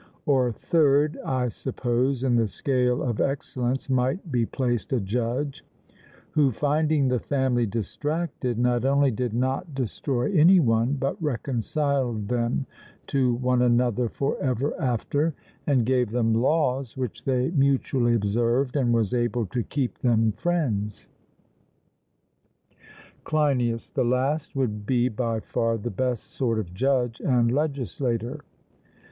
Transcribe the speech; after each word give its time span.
Or 0.25 0.51
third, 0.51 1.19
I 1.23 1.49
suppose, 1.49 2.23
in 2.23 2.35
the 2.35 2.47
scale 2.47 3.03
of 3.03 3.21
excellence 3.21 3.87
might 3.87 4.31
be 4.31 4.47
placed 4.47 4.91
a 4.93 4.99
judge, 4.99 5.63
who, 6.31 6.51
finding 6.51 7.07
the 7.07 7.19
family 7.19 7.67
distracted, 7.67 8.57
not 8.57 8.83
only 8.83 9.11
did 9.11 9.35
not 9.35 9.75
destroy 9.75 10.31
any 10.31 10.59
one, 10.59 10.93
but 10.95 11.21
reconciled 11.21 12.29
them 12.29 12.65
to 13.13 13.35
one 13.35 13.61
another 13.61 14.09
for 14.09 14.39
ever 14.41 14.73
after, 14.81 15.35
and 15.67 15.85
gave 15.85 16.09
them 16.09 16.33
laws 16.33 16.97
which 16.97 17.23
they 17.25 17.51
mutually 17.51 18.15
observed, 18.15 18.75
and 18.75 18.95
was 18.95 19.13
able 19.13 19.45
to 19.45 19.61
keep 19.61 19.99
them 19.99 20.31
friends. 20.31 21.09
CLEINIAS: 23.23 23.91
The 23.91 24.03
last 24.03 24.55
would 24.55 24.87
be 24.87 25.09
by 25.09 25.41
far 25.41 25.77
the 25.77 25.91
best 25.91 26.23
sort 26.31 26.57
of 26.57 26.73
judge 26.73 27.19
and 27.21 27.51
legislator. 27.51 28.39